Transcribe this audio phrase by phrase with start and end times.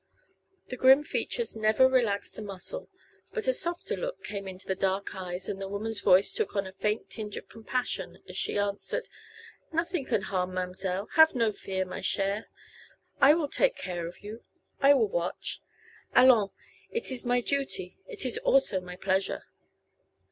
[0.69, 2.89] _"The grim features never relaxed a muscle;
[3.33, 6.65] but a softer look came into the dark eyes and the woman's voice took on
[6.65, 9.07] a faint tinge of compassion as she answered:
[9.71, 11.07] "Nothing can harm ma'm'selle.
[11.17, 12.45] Have no fear, ma chere.
[13.19, 14.43] I will take care of you;
[14.79, 15.61] I will watch.
[16.15, 16.49] Allons!
[16.89, 19.43] it is my duty; it is also my pleasure."